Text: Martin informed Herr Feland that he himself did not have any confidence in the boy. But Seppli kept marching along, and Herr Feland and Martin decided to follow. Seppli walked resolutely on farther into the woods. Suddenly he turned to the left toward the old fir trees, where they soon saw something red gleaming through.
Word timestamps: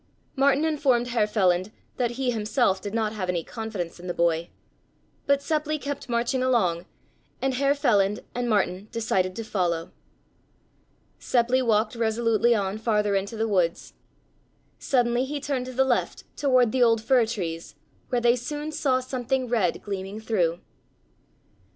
Martin 0.35 0.65
informed 0.65 1.09
Herr 1.09 1.27
Feland 1.27 1.71
that 1.97 2.11
he 2.17 2.31
himself 2.31 2.81
did 2.81 2.91
not 2.91 3.13
have 3.13 3.29
any 3.29 3.43
confidence 3.43 3.99
in 3.99 4.07
the 4.07 4.15
boy. 4.15 4.49
But 5.27 5.41
Seppli 5.43 5.77
kept 5.79 6.09
marching 6.09 6.41
along, 6.41 6.87
and 7.39 7.53
Herr 7.53 7.75
Feland 7.75 8.21
and 8.33 8.49
Martin 8.49 8.87
decided 8.91 9.35
to 9.35 9.43
follow. 9.43 9.91
Seppli 11.19 11.61
walked 11.63 11.93
resolutely 11.93 12.55
on 12.55 12.79
farther 12.79 13.13
into 13.13 13.35
the 13.37 13.47
woods. 13.47 13.93
Suddenly 14.79 15.23
he 15.25 15.39
turned 15.39 15.67
to 15.67 15.71
the 15.71 15.85
left 15.85 16.23
toward 16.35 16.71
the 16.71 16.81
old 16.81 16.99
fir 16.99 17.27
trees, 17.27 17.75
where 18.09 18.19
they 18.21 18.35
soon 18.35 18.71
saw 18.71 19.01
something 19.01 19.47
red 19.47 19.83
gleaming 19.83 20.19
through. 20.19 20.61